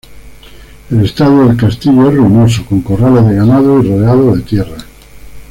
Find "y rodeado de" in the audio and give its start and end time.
3.83-4.41